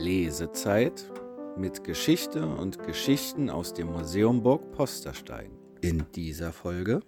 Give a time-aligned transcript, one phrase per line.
[0.00, 1.04] Lesezeit
[1.58, 5.50] mit Geschichte und Geschichten aus dem Museum Burg Posterstein.
[5.82, 7.00] In dieser Folge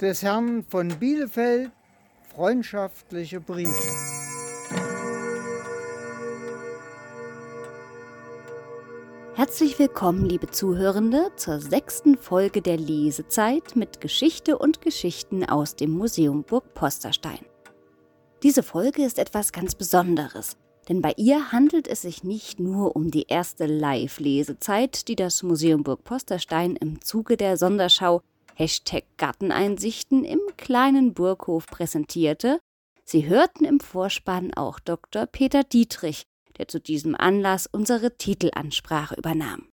[0.00, 1.70] des Herrn von Bielefeld
[2.34, 3.70] freundschaftliche Briefe.
[9.34, 15.90] Herzlich willkommen, liebe Zuhörende, zur sechsten Folge der Lesezeit mit Geschichte und Geschichten aus dem
[15.90, 17.44] Museum Burg Posterstein.
[18.42, 20.56] Diese Folge ist etwas ganz Besonderes,
[20.88, 25.82] denn bei ihr handelt es sich nicht nur um die erste Live-Lesezeit, die das Museum
[25.82, 28.22] Burg Posterstein im Zuge der Sonderschau
[28.54, 32.58] Hashtag Garteneinsichten im kleinen Burghof präsentierte,
[33.04, 35.26] Sie hörten im Vorspann auch Dr.
[35.26, 36.24] Peter Dietrich,
[36.58, 39.68] der zu diesem Anlass unsere Titelansprache übernahm.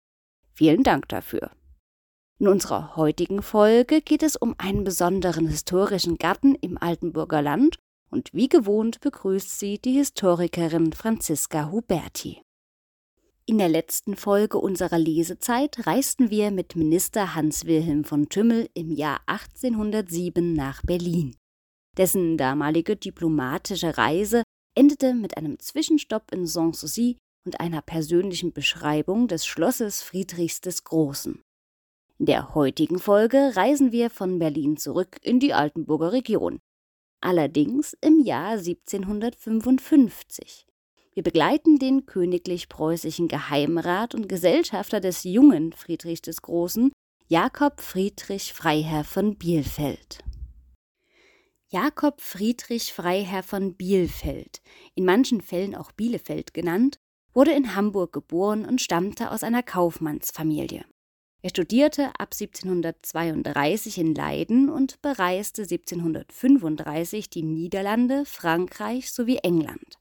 [0.52, 1.50] Vielen Dank dafür.
[2.40, 7.76] In unserer heutigen Folge geht es um einen besonderen historischen Garten im Altenburger Land
[8.10, 12.42] und wie gewohnt begrüßt sie die Historikerin Franziska Huberti.
[13.46, 19.20] In der letzten Folge unserer Lesezeit reisten wir mit Minister Hans-Wilhelm von Tümmel im Jahr
[19.26, 21.36] 1807 nach Berlin.
[21.96, 24.44] Dessen damalige diplomatische Reise
[24.76, 31.42] endete mit einem Zwischenstopp in Sanssouci und einer persönlichen Beschreibung des Schlosses Friedrichs des Großen.
[32.18, 36.60] In der heutigen Folge reisen wir von Berlin zurück in die Altenburger Region,
[37.20, 40.66] allerdings im Jahr 1755.
[41.12, 46.92] Wir begleiten den königlich-preußischen Geheimrat und Gesellschafter des jungen Friedrich des Großen,
[47.28, 50.18] Jakob Friedrich Freiherr von Bielfeld.
[51.68, 54.60] Jakob Friedrich Freiherr von Bielfeld,
[54.94, 56.98] in manchen Fällen auch Bielefeld genannt,
[57.32, 60.84] wurde in Hamburg geboren und stammte aus einer Kaufmannsfamilie.
[61.42, 69.98] Er studierte ab 1732 in Leiden und bereiste 1735 die Niederlande, Frankreich sowie England.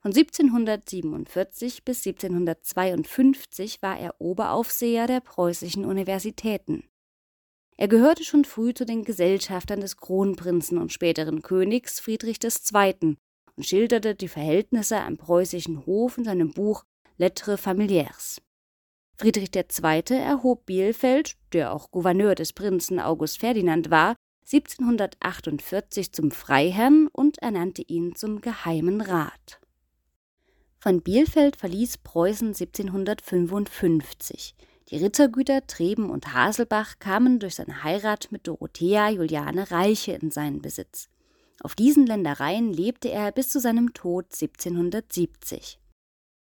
[0.00, 6.84] Von 1747 bis 1752 war er Oberaufseher der preußischen Universitäten.
[7.76, 13.16] Er gehörte schon früh zu den Gesellschaftern des Kronprinzen und späteren Königs Friedrich II.
[13.56, 16.84] und schilderte die Verhältnisse am preußischen Hof in seinem Buch
[17.18, 18.40] Lettres familières.
[19.18, 20.02] Friedrich II.
[20.10, 27.80] erhob Bielfeld, der auch Gouverneur des Prinzen August Ferdinand war, 1748 zum Freiherrn und ernannte
[27.82, 29.58] ihn zum Geheimen Rat.
[30.78, 34.54] Von Bielfeld verließ Preußen 1755.
[34.90, 40.62] Die Rittergüter Treben und Haselbach kamen durch seine Heirat mit Dorothea Juliane Reiche in seinen
[40.62, 41.08] Besitz.
[41.60, 45.80] Auf diesen Ländereien lebte er bis zu seinem Tod 1770.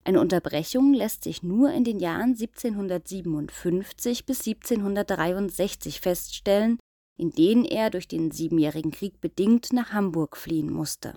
[0.04, 6.78] Eine Unterbrechung lässt sich nur in den Jahren 1757 bis 1763 feststellen,
[7.16, 11.14] in denen er durch den Siebenjährigen Krieg bedingt nach Hamburg fliehen musste.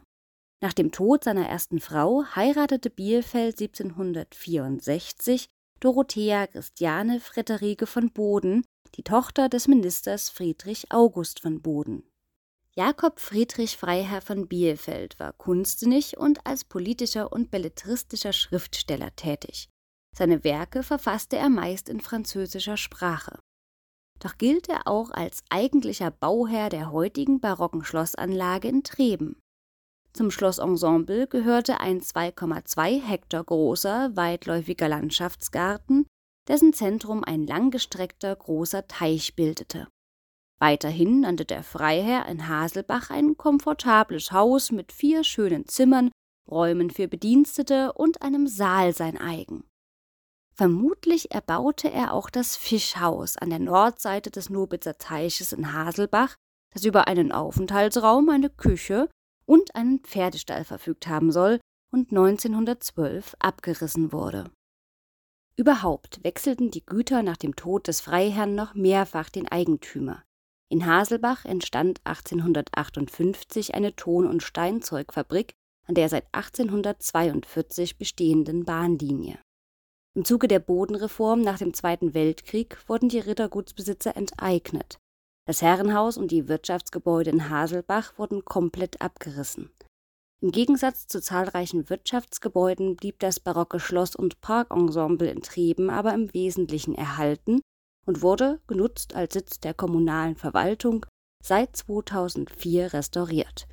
[0.61, 5.47] Nach dem Tod seiner ersten Frau heiratete Bielfeld 1764
[5.79, 8.65] Dorothea Christiane Friederike von Boden,
[8.95, 12.03] die Tochter des Ministers Friedrich August von Boden.
[12.77, 19.69] Jakob Friedrich Freiherr von Bielfeld war kunstsinnig und als politischer und belletristischer Schriftsteller tätig.
[20.13, 23.39] Seine Werke verfasste er meist in französischer Sprache.
[24.19, 29.39] Doch gilt er auch als eigentlicher Bauherr der heutigen barocken Schlossanlage in Treben.
[30.11, 36.07] Zum Schlossensemble gehörte ein 2,2 Hektar großer, weitläufiger Landschaftsgarten,
[36.49, 39.87] dessen Zentrum ein langgestreckter großer Teich bildete.
[40.59, 46.11] Weiterhin nannte der Freiherr in Haselbach ein komfortables Haus mit vier schönen Zimmern,
[46.49, 49.65] Räumen für Bedienstete und einem Saal sein eigen.
[50.55, 56.35] Vermutlich erbaute er auch das Fischhaus an der Nordseite des Nobitzer Teiches in Haselbach,
[56.73, 59.09] das über einen Aufenthaltsraum, eine Küche
[59.45, 61.59] und einen Pferdestall verfügt haben soll
[61.91, 64.49] und 1912 abgerissen wurde.
[65.57, 70.24] Überhaupt wechselten die Güter nach dem Tod des Freiherrn noch mehrfach den Eigentümer.
[70.69, 75.53] In Haselbach entstand 1858 eine Ton- und Steinzeugfabrik
[75.87, 79.37] an der seit 1842 bestehenden Bahnlinie.
[80.15, 84.97] Im Zuge der Bodenreform nach dem Zweiten Weltkrieg wurden die Rittergutsbesitzer enteignet.
[85.45, 89.69] Das Herrenhaus und die Wirtschaftsgebäude in Haselbach wurden komplett abgerissen.
[90.41, 96.33] Im Gegensatz zu zahlreichen Wirtschaftsgebäuden blieb das barocke Schloss- und Parkensemble in Treben aber im
[96.33, 97.61] Wesentlichen erhalten
[98.05, 101.05] und wurde, genutzt als Sitz der kommunalen Verwaltung,
[101.43, 103.67] seit 2004 restauriert.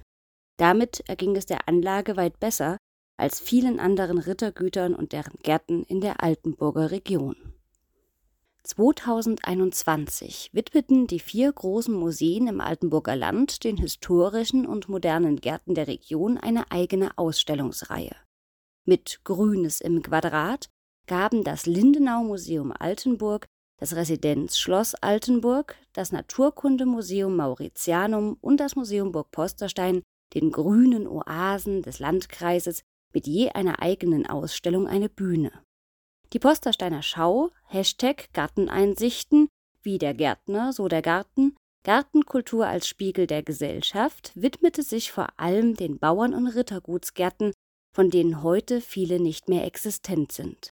[0.58, 2.76] Damit erging es der Anlage weit besser
[3.16, 7.36] als vielen anderen Rittergütern und deren Gärten in der Altenburger Region.
[8.64, 15.88] 2021 widmeten die vier großen Museen im Altenburger Land den historischen und modernen Gärten der
[15.88, 18.14] Region eine eigene Ausstellungsreihe.
[18.84, 20.68] Mit Grünes im Quadrat
[21.06, 23.46] gaben das Lindenau-Museum Altenburg,
[23.82, 30.02] das Residenzschloss Altenburg, das Naturkundemuseum Mauritianum und das Museum Burg Posterstein
[30.34, 32.82] den grünen Oasen des Landkreises
[33.12, 35.50] mit je einer eigenen Ausstellung eine Bühne.
[36.32, 39.48] Die Postersteiner Schau, Hashtag Garteneinsichten,
[39.82, 45.74] wie der Gärtner, so der Garten, Gartenkultur als Spiegel der Gesellschaft, widmete sich vor allem
[45.74, 47.52] den Bauern- und Rittergutsgärten,
[47.92, 50.72] von denen heute viele nicht mehr existent sind.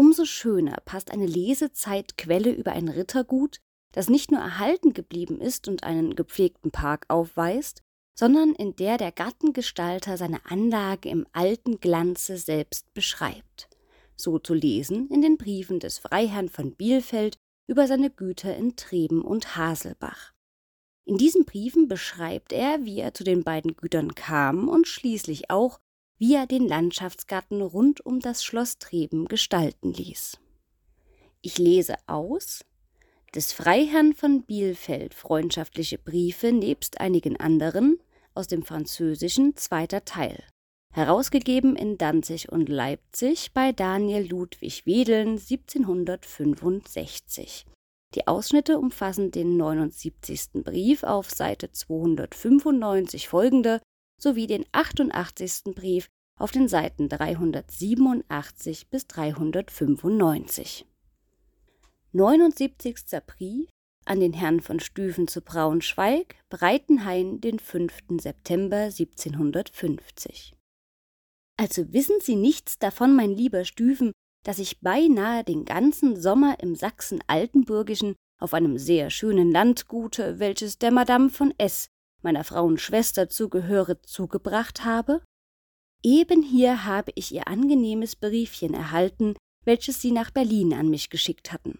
[0.00, 3.58] Umso schöner passt eine Lesezeitquelle über ein Rittergut,
[3.92, 7.82] das nicht nur erhalten geblieben ist und einen gepflegten Park aufweist,
[8.18, 13.68] sondern in der der Gartengestalter seine Anlage im alten Glanze selbst beschreibt.
[14.16, 17.36] So zu lesen in den Briefen des Freiherrn von Bielfeld
[17.68, 20.32] über seine Güter in Treben und Haselbach.
[21.04, 25.78] In diesen Briefen beschreibt er, wie er zu den beiden Gütern kam und schließlich auch,
[26.20, 30.38] wie er den Landschaftsgarten rund um das Schloss Treben gestalten ließ.
[31.40, 32.62] Ich lese aus
[33.34, 38.02] des Freiherrn von Bielfeld freundschaftliche Briefe nebst einigen anderen
[38.34, 40.44] aus dem Französischen zweiter Teil.
[40.92, 47.64] Herausgegeben in Danzig und Leipzig bei Daniel Ludwig Wedeln 1765.
[48.14, 50.64] Die Ausschnitte umfassen den 79.
[50.64, 53.80] Brief auf Seite 295 folgende
[54.20, 55.74] sowie den 88.
[55.74, 56.08] Brief
[56.38, 60.86] auf den Seiten 387 bis 395.
[62.12, 62.96] 79.
[63.26, 63.68] Brief
[64.04, 68.20] an den Herrn von Stüven zu Braunschweig, Breitenhain, den 5.
[68.20, 70.54] September 1750.
[71.56, 74.12] Also wissen Sie nichts davon, mein lieber Stüven,
[74.44, 80.90] dass ich beinahe den ganzen Sommer im Sachsen-Altenburgischen auf einem sehr schönen Landgute, welches der
[80.90, 81.88] Madame von S
[82.22, 85.22] meiner Frauen Schwester zugehöret, zugebracht habe?
[86.02, 89.34] Eben hier habe ich ihr angenehmes Briefchen erhalten,
[89.64, 91.78] welches sie nach Berlin an mich geschickt hatten.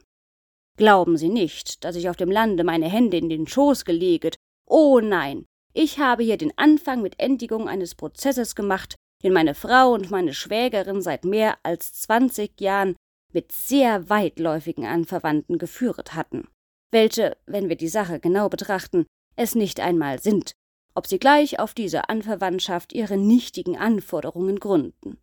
[0.77, 4.37] Glauben Sie nicht, dass ich auf dem Lande meine Hände in den Schoß geleget.
[4.67, 9.93] Oh nein, ich habe hier den Anfang mit Endigung eines Prozesses gemacht, den meine Frau
[9.93, 12.97] und meine Schwägerin seit mehr als zwanzig Jahren
[13.33, 16.49] mit sehr weitläufigen Anverwandten geführet hatten,
[16.91, 19.07] welche, wenn wir die Sache genau betrachten,
[19.41, 20.53] es nicht einmal sind,
[20.95, 25.19] ob sie gleich auf diese Anverwandtschaft ihre nichtigen Anforderungen gründen.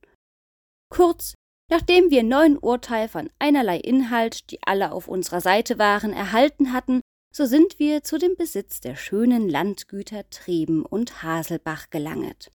[0.89, 1.35] Kurz,
[1.69, 7.01] nachdem wir neun Urteil von einerlei Inhalt, die alle auf unserer Seite waren, erhalten hatten,
[7.31, 12.51] so sind wir zu dem Besitz der schönen Landgüter Treben und Haselbach gelanget.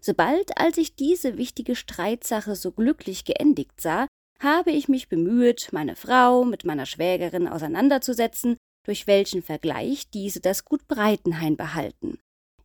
[0.00, 4.08] Sobald als ich diese wichtige Streitsache so glücklich geendigt sah,
[4.40, 10.64] habe ich mich bemüht, meine Frau mit meiner Schwägerin auseinanderzusetzen durch welchen Vergleich diese das
[10.64, 12.18] Gut Breitenhain behalten,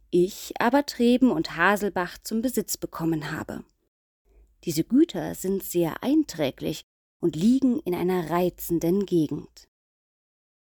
[0.10, 3.64] ich aber Treben und Haselbach zum Besitz bekommen habe.
[4.64, 6.84] Diese Güter sind sehr einträglich
[7.20, 9.68] und liegen in einer reizenden Gegend.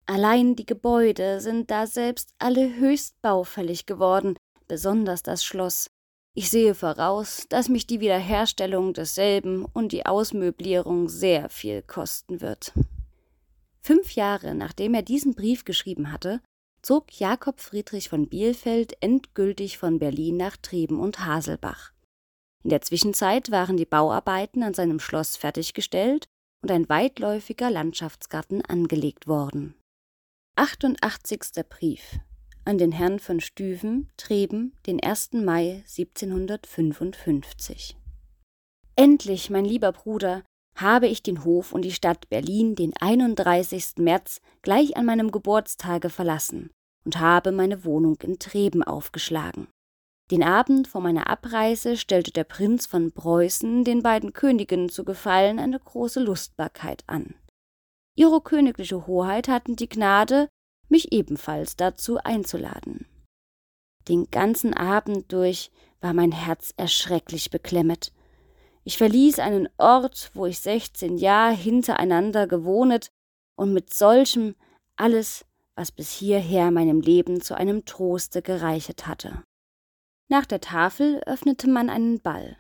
[0.07, 4.37] Allein die Gebäude sind da selbst alle höchst baufällig geworden,
[4.67, 5.91] besonders das Schloss.
[6.35, 12.73] Ich sehe voraus, dass mich die Wiederherstellung desselben und die Ausmöblierung sehr viel kosten wird.
[13.81, 16.41] Fünf Jahre nachdem er diesen Brief geschrieben hatte,
[16.83, 21.93] zog Jakob Friedrich von Bielfeld endgültig von Berlin nach Treben und Haselbach.
[22.65, 26.27] In der Zwischenzeit waren die Bauarbeiten an seinem Schloss fertiggestellt
[26.63, 29.75] und ein weitläufiger Landschaftsgarten angelegt worden.
[30.57, 31.41] 88.
[31.69, 32.21] Brief
[32.69, 35.33] an den Herrn von Stüven, Treben, den 1.
[35.33, 37.97] Mai 1755.
[38.95, 40.45] Endlich, mein lieber Bruder,
[40.81, 43.97] habe ich den Hof und die Stadt Berlin den 31.
[43.99, 46.71] März gleich an meinem Geburtstage verlassen
[47.05, 49.69] und habe meine Wohnung in Treben aufgeschlagen.
[50.31, 55.59] Den Abend vor meiner Abreise stellte der Prinz von Preußen den beiden Königinnen zu Gefallen
[55.59, 57.35] eine große Lustbarkeit an.
[58.15, 60.49] Ihre königliche Hoheit hatten die Gnade,
[60.89, 63.07] mich ebenfalls dazu einzuladen.
[64.09, 65.71] Den ganzen Abend durch
[66.01, 68.13] war mein Herz erschrecklich beklemmet,
[68.89, 73.11] ich verließ einen Ort, wo ich sechzehn Jahre hintereinander gewohnet
[73.55, 74.55] und mit solchem
[74.97, 79.43] alles, was bis hierher meinem Leben zu einem Troste gereichert hatte.
[80.29, 82.57] Nach der Tafel öffnete man einen Ball.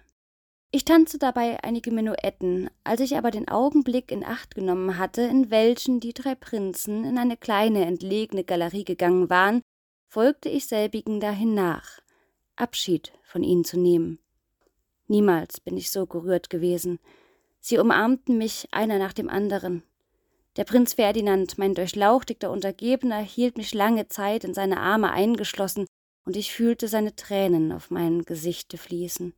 [0.71, 5.51] Ich tanzte dabei einige Menuetten, als ich aber den Augenblick in Acht genommen hatte, in
[5.51, 9.63] welchen die drei Prinzen in eine kleine entlegene Galerie gegangen waren,
[10.09, 12.01] folgte ich selbigen dahin nach,
[12.55, 14.19] Abschied von ihnen zu nehmen.
[15.09, 16.99] Niemals bin ich so gerührt gewesen.
[17.61, 19.83] Sie umarmten mich einer nach dem anderen.
[20.57, 25.87] Der Prinz Ferdinand, mein durchlauchtigter Untergebener, hielt mich lange Zeit in seine Arme eingeschlossen,
[26.25, 29.33] und ich fühlte seine Tränen auf meinem Gesichte fließen.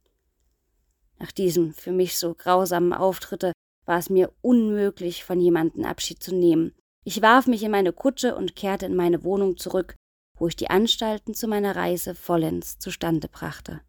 [1.20, 3.52] Nach diesem für mich so grausamen Auftritte
[3.84, 6.74] war es mir unmöglich, von jemandem Abschied zu nehmen.
[7.04, 9.94] Ich warf mich in meine Kutsche und kehrte in meine Wohnung zurück,
[10.36, 13.82] wo ich die Anstalten zu meiner Reise vollends zustande brachte.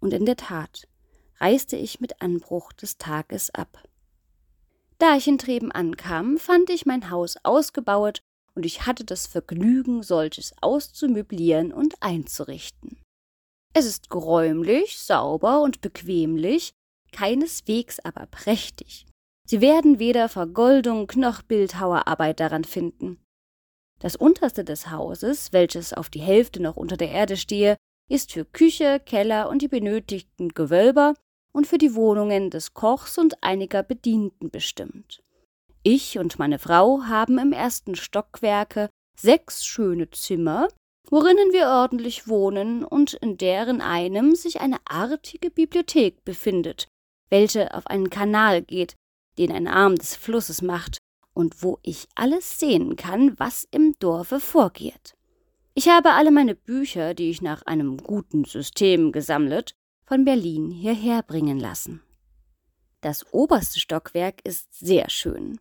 [0.00, 0.86] Und in der Tat
[1.40, 3.82] reiste ich mit Anbruch des Tages ab.
[4.98, 8.20] Da ich in Treben ankam, fand ich mein Haus ausgebaut
[8.54, 12.98] und ich hatte das Vergnügen, solches auszumöblieren und einzurichten.
[13.72, 16.72] Es ist geräumlich, sauber und bequemlich,
[17.12, 19.06] keineswegs aber prächtig.
[19.46, 23.24] Sie werden weder Vergoldung noch Bildhauerarbeit daran finden.
[24.00, 27.76] Das unterste des Hauses, welches auf die Hälfte noch unter der Erde stehe,
[28.10, 31.14] ist für Küche, Keller und die benötigten Gewölber
[31.52, 35.22] und für die Wohnungen des Kochs und einiger Bedienten bestimmt.
[35.82, 40.68] Ich und meine Frau haben im ersten Stockwerke sechs schöne Zimmer,
[41.10, 46.88] worinnen wir ordentlich wohnen und in deren einem sich eine artige Bibliothek befindet,
[47.30, 48.94] welche auf einen Kanal geht,
[49.38, 50.98] den ein Arm des Flusses macht
[51.34, 55.14] und wo ich alles sehen kann, was im Dorfe vorgeht.
[55.74, 59.72] Ich habe alle meine Bücher, die ich nach einem guten System gesammelt,
[60.08, 62.00] von Berlin hierher bringen lassen.
[63.02, 65.60] Das oberste Stockwerk ist sehr schön.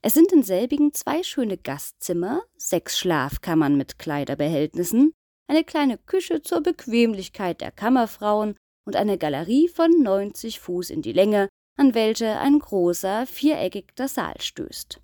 [0.00, 5.12] Es sind in selbigen zwei schöne Gastzimmer, sechs Schlafkammern mit Kleiderbehältnissen,
[5.48, 8.54] eine kleine Küche zur Bequemlichkeit der Kammerfrauen
[8.86, 14.40] und eine Galerie von 90 Fuß in die Länge, an welche ein großer, viereckigter Saal
[14.40, 15.00] stößt.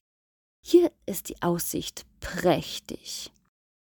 [0.64, 3.33] Hier ist die Aussicht prächtig.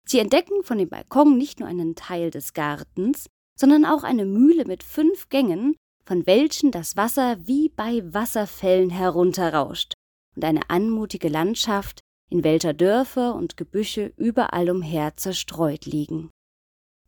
[0.05, 3.29] Sie entdecken von dem Balkon nicht nur einen Teil des Gartens,
[3.59, 9.95] sondern auch eine Mühle mit fünf Gängen, von welchen das Wasser wie bei Wasserfällen herunterrauscht,
[10.37, 12.01] und eine anmutige Landschaft,
[12.31, 16.31] in welcher Dörfer und Gebüsche überall umher zerstreut liegen.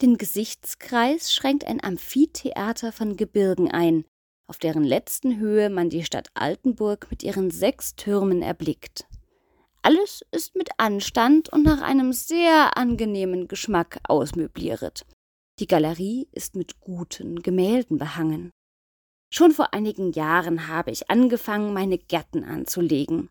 [0.02, 4.04] Den Gesichtskreis schränkt ein Amphitheater von Gebirgen ein,
[4.48, 9.06] auf deren letzten Höhe man die Stadt Altenburg mit ihren sechs Türmen erblickt.
[9.82, 15.06] Alles ist mit Anstand und nach einem sehr angenehmen Geschmack ausmöbliert.
[15.60, 18.50] Die Galerie ist mit guten Gemälden behangen.
[19.30, 23.28] Schon vor einigen Jahren habe ich angefangen, meine Gärten anzulegen.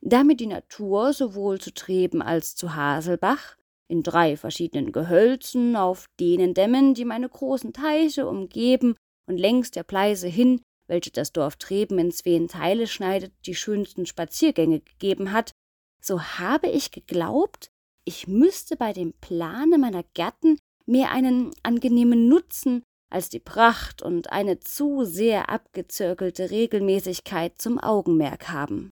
[0.00, 3.56] Da mir die Natur sowohl zu Treben als zu Haselbach
[3.88, 8.94] in drei verschiedenen Gehölzen auf denen Dämmen, die meine großen Teiche umgeben
[9.26, 14.06] und längs der Pleise hin, welche das Dorf Treben in zween Teile schneidet, die schönsten
[14.06, 15.50] Spaziergänge gegeben hat,
[16.00, 17.66] so habe ich geglaubt,
[18.04, 24.32] ich müsste bei dem Plane meiner Gärten mehr einen angenehmen Nutzen als die Pracht und
[24.32, 28.90] eine zu sehr abgezirkelte Regelmäßigkeit zum Augenmerk haben.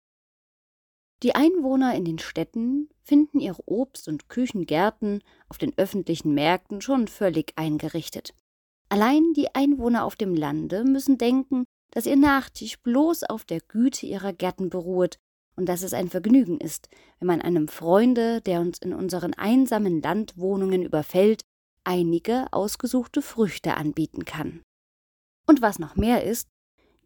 [1.23, 7.09] Die Einwohner in den Städten finden ihre Obst- und Küchengärten auf den öffentlichen Märkten schon
[7.09, 8.35] völlig eingerichtet.
[8.89, 14.07] Allein die Einwohner auf dem Lande müssen denken, dass ihr Nachtisch bloß auf der Güte
[14.07, 15.17] ihrer Gärten beruht
[15.57, 16.89] und dass es ein Vergnügen ist,
[17.19, 21.43] wenn man einem Freunde, der uns in unseren einsamen Landwohnungen überfällt,
[21.85, 24.63] einige ausgesuchte Früchte anbieten kann.
[25.47, 26.49] Und was noch mehr ist,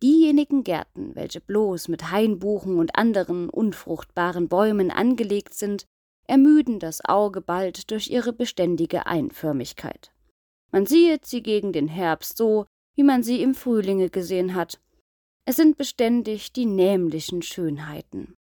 [0.03, 5.87] diejenigen Gärten, welche bloß mit Hainbuchen und anderen unfruchtbaren Bäumen angelegt sind,
[6.27, 10.13] ermüden das Auge bald durch ihre beständige Einförmigkeit.
[10.71, 14.81] Man sieht sie gegen den Herbst so, wie man sie im Frühlinge gesehen hat.
[15.47, 18.35] Es sind beständig die nämlichen Schönheiten.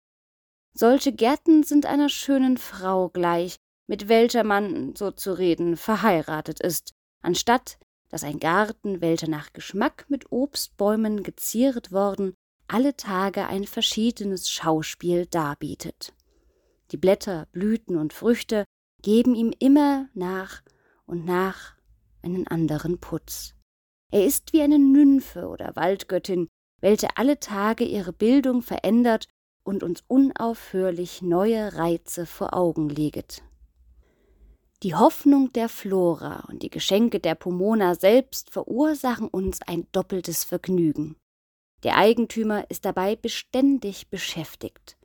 [0.73, 6.91] Solche Gärten sind einer schönen Frau gleich, mit welcher man, so zu reden, verheiratet ist,
[7.21, 7.77] anstatt
[8.09, 12.33] dass ein Garten, welcher nach Geschmack mit Obstbäumen geziert worden,
[12.67, 16.13] alle Tage ein verschiedenes Schauspiel darbietet.
[16.91, 18.65] Die Blätter, Blüten und Früchte
[19.01, 20.61] geben ihm immer nach
[21.05, 21.75] und nach
[22.21, 23.53] einen anderen Putz.
[24.11, 26.47] Er ist wie eine Nymphe oder Waldgöttin,
[26.81, 29.27] welche alle Tage ihre Bildung verändert
[29.63, 33.43] und uns unaufhörlich neue Reize vor Augen leget.
[34.83, 41.15] Die Hoffnung der Flora und die Geschenke der Pomona selbst verursachen uns ein doppeltes Vergnügen.
[41.83, 44.97] Der Eigentümer ist dabei beständig beschäftigt.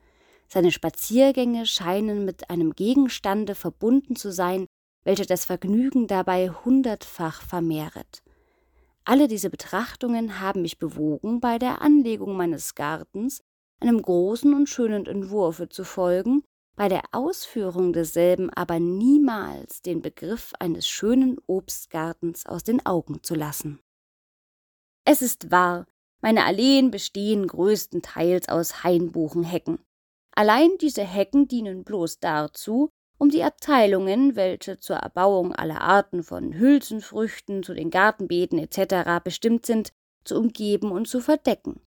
[0.48, 4.66] Seine Spaziergänge scheinen mit einem Gegenstande verbunden zu sein,
[5.04, 8.22] welcher das Vergnügen dabei hundertfach vermehret.
[9.04, 13.40] Alle diese Betrachtungen haben mich bewogen, bei der Anlegung meines Gartens
[13.80, 16.42] einem großen und schönen Entwurfe zu folgen,
[16.80, 23.34] bei der Ausführung desselben aber niemals den Begriff eines schönen Obstgartens aus den Augen zu
[23.34, 23.80] lassen.
[25.04, 25.86] Es ist wahr,
[26.22, 29.80] meine Alleen bestehen größtenteils aus Hainbuchenhecken.
[30.34, 36.54] Allein diese Hecken dienen bloß dazu, um die Abteilungen, welche zur Erbauung aller Arten von
[36.54, 39.22] Hülsenfrüchten zu den Gartenbeeten etc.
[39.22, 39.92] bestimmt sind,
[40.24, 41.82] zu umgeben und zu verdecken.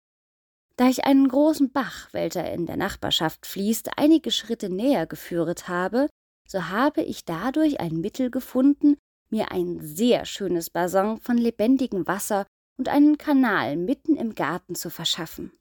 [0.78, 6.08] Da ich einen großen Bach, welcher in der Nachbarschaft fließt, einige Schritte näher geführet habe,
[6.48, 8.98] so habe ich dadurch ein Mittel gefunden,
[9.30, 12.46] mir ein sehr schönes Bassin von lebendigem Wasser
[12.78, 15.52] und einen Kanal mitten im Garten zu verschaffen.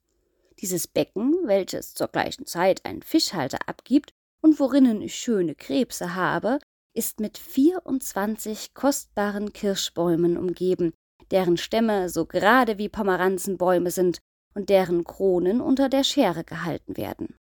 [0.61, 4.11] Dieses Becken, welches zur gleichen Zeit einen Fischhalter abgibt
[4.43, 6.59] und worinnen ich schöne Krebse habe,
[6.95, 10.93] ist mit 24 kostbaren Kirschbäumen umgeben,
[11.31, 14.19] deren Stämme so gerade wie Pomeranzenbäume sind
[14.55, 17.35] und deren Kronen unter der Schere gehalten werden.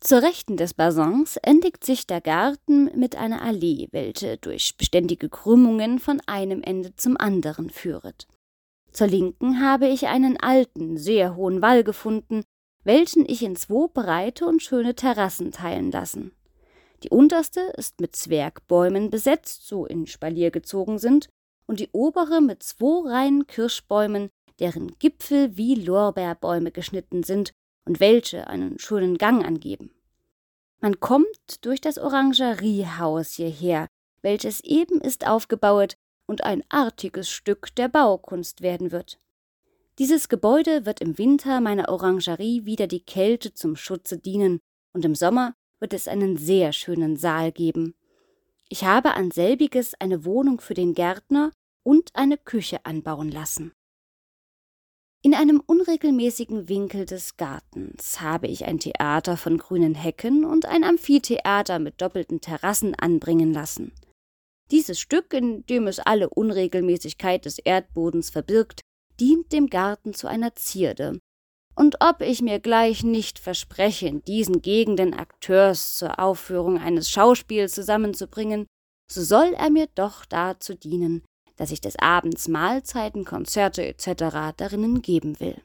[0.00, 5.98] Zur Rechten des Bassins endigt sich der Garten mit einer Allee, welche durch beständige Krümmungen
[5.98, 8.28] von einem Ende zum anderen führet.
[8.92, 12.44] Zur Linken habe ich einen alten, sehr hohen Wall gefunden,
[12.84, 16.32] welchen ich in zwei breite und schöne Terrassen teilen lassen.
[17.02, 21.28] Die unterste ist mit Zwergbäumen besetzt, so in Spalier gezogen sind,
[21.66, 27.52] und die obere mit zwei Reihen Kirschbäumen, deren Gipfel wie Lorbeerbäume geschnitten sind
[27.84, 29.90] und welche einen schönen Gang angeben.
[30.80, 33.88] Man kommt durch das Orangeriehaus hierher,
[34.22, 35.96] welches eben ist aufgebaut
[36.26, 39.18] und ein artiges Stück der Baukunst werden wird.
[39.98, 44.60] Dieses Gebäude wird im Winter meiner Orangerie wieder die Kälte zum Schutze dienen,
[44.92, 47.94] und im Sommer wird es einen sehr schönen Saal geben.
[48.68, 53.72] Ich habe an selbiges eine Wohnung für den Gärtner und eine Küche anbauen lassen.
[55.24, 60.84] In einem unregelmäßigen Winkel des Gartens habe ich ein Theater von grünen Hecken und ein
[60.84, 63.92] Amphitheater mit doppelten Terrassen anbringen lassen.
[64.70, 68.82] Dieses Stück, in dem es alle Unregelmäßigkeit des Erdbodens verbirgt,
[69.18, 71.18] dient dem Garten zu einer Zierde.
[71.74, 77.74] Und ob ich mir gleich nicht verspreche, in diesen Gegenden Akteurs zur Aufführung eines Schauspiels
[77.74, 78.66] zusammenzubringen,
[79.10, 81.24] so soll er mir doch dazu dienen,
[81.58, 84.54] dass ich des Abends Mahlzeiten, Konzerte etc.
[84.56, 85.60] darinnen geben will.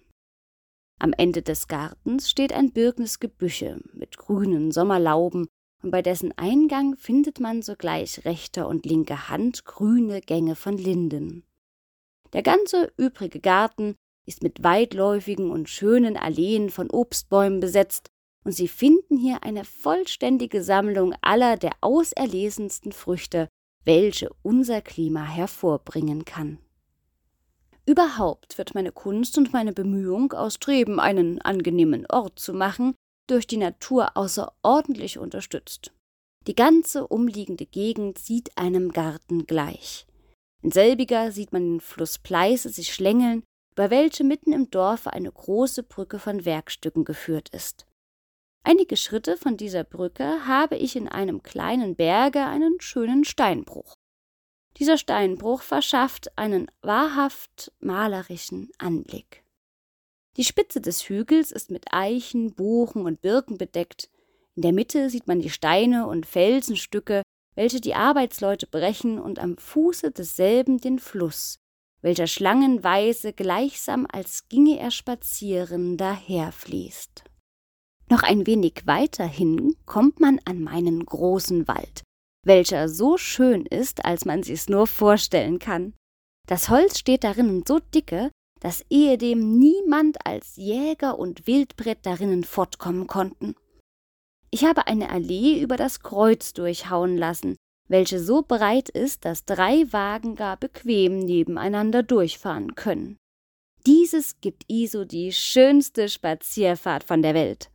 [1.00, 5.48] Am Ende des Gartens steht ein birknes Gebüsche mit grünen Sommerlauben,
[5.82, 11.44] und bei dessen Eingang findet man sogleich rechter und linker Hand grüne Gänge von Linden.
[12.32, 18.08] Der ganze übrige Garten ist mit weitläufigen und schönen Alleen von Obstbäumen besetzt,
[18.46, 23.48] und Sie finden hier eine vollständige Sammlung aller der auserlesensten Früchte,
[23.86, 26.60] welche unser Klima hervorbringen kann.
[27.86, 32.96] Überhaupt wird meine Kunst und meine Bemühung aus Streben, einen angenehmen Ort zu machen,
[33.28, 35.92] durch die Natur außerordentlich unterstützt.
[36.48, 40.06] Die ganze umliegende Gegend sieht einem Garten gleich.
[40.62, 43.44] In selbiger sieht man den Fluss Pleiße sich schlängeln,
[43.74, 47.86] über welche mitten im Dorfe eine große Brücke von Werkstücken geführt ist.
[48.66, 53.94] Einige Schritte von dieser Brücke habe ich in einem kleinen Berge einen schönen Steinbruch.
[54.78, 59.44] Dieser Steinbruch verschafft einen wahrhaft malerischen Anblick.
[60.38, 64.10] Die Spitze des Hügels ist mit Eichen, Buchen und Birken bedeckt.
[64.56, 67.22] In der Mitte sieht man die Steine und Felsenstücke,
[67.56, 71.58] welche die Arbeitsleute brechen, und am Fuße desselben den Fluss,
[72.02, 77.26] welcher schlangenweise gleichsam als ginge er spazieren daherfließt.
[78.10, 82.04] Noch ein wenig weiter hin kommt man an meinen großen Wald,
[82.46, 85.94] welcher so schön ist, als man sich's nur vorstellen kann.
[86.48, 93.08] Das Holz steht darinnen so dicke, dass ehedem niemand als Jäger und Wildbrett darinnen fortkommen
[93.08, 93.56] konnten.
[94.52, 97.56] Ich habe eine Allee über das Kreuz durchhauen lassen,
[97.90, 103.18] welche so breit ist, dass drei Wagen gar bequem nebeneinander durchfahren können.
[103.86, 107.70] Dieses gibt Iso die schönste Spazierfahrt von der Welt.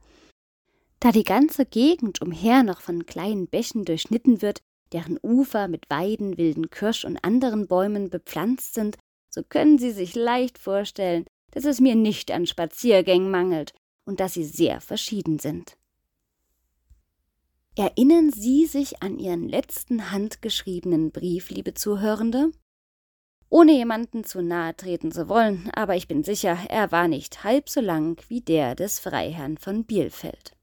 [1.00, 4.60] Da die ganze Gegend umher noch von kleinen Bächen durchschnitten wird,
[4.92, 8.96] deren Ufer mit Weiden, wilden Kirsch und anderen Bäumen bepflanzt sind,
[9.30, 13.72] so können Sie sich leicht vorstellen, dass es mir nicht an Spaziergängen mangelt
[14.04, 15.76] und dass sie sehr verschieden sind.
[17.76, 22.50] Erinnern Sie sich an Ihren letzten handgeschriebenen Brief, liebe Zuhörende?
[23.50, 27.68] Ohne jemanden zu nahe treten zu wollen, aber ich bin sicher, er war nicht halb
[27.68, 30.57] so lang wie der des Freiherrn von Bielfeld.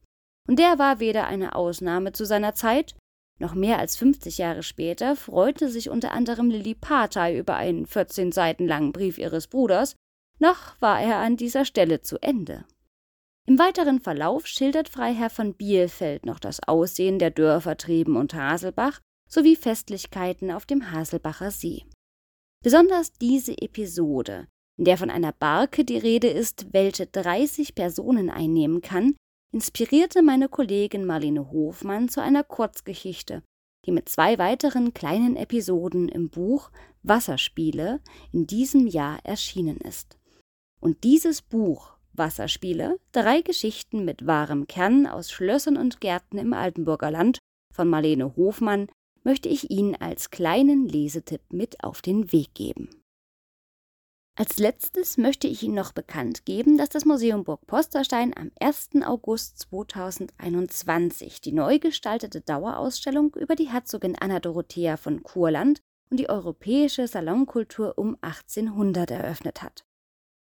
[0.48, 2.96] Und der war weder eine Ausnahme zu seiner Zeit,
[3.38, 8.32] noch mehr als 50 Jahre später freute sich unter anderem Lilli Patay über einen 14
[8.32, 9.96] Seiten langen Brief ihres Bruders,
[10.40, 12.66] noch war er an dieser Stelle zu Ende.
[13.48, 19.02] Im weiteren Verlauf schildert Freiherr von Bielfeld noch das Aussehen der Dörfer Treben und Haselbach
[19.30, 21.86] sowie Festlichkeiten auf dem Haselbacher See.
[22.64, 28.82] Besonders diese Episode, in der von einer Barke die Rede ist, welche 30 Personen einnehmen
[28.82, 29.16] kann,
[29.56, 33.42] inspirierte meine Kollegin Marlene Hofmann zu einer Kurzgeschichte,
[33.86, 36.72] die mit zwei weiteren kleinen Episoden im Buch
[37.04, 38.02] Wasserspiele
[38.34, 40.18] in diesem Jahr erschienen ist.
[40.82, 47.10] Und dieses Buch Wasserspiele, drei Geschichten mit wahrem Kern aus Schlössern und Gärten im Altenburger
[47.10, 47.40] Land
[47.74, 48.88] von Marlene Hofmann
[49.24, 52.90] möchte ich Ihnen als kleinen Lesetipp mit auf den Weg geben.
[54.38, 58.90] Als letztes möchte ich Ihnen noch bekannt geben, dass das Museum Burg Posterstein am 1.
[59.06, 66.30] August 2021 die neu gestaltete Dauerausstellung über die Herzogin Anna Dorothea von Kurland und die
[66.30, 69.86] europäische Salonkultur um 1800 eröffnet hat.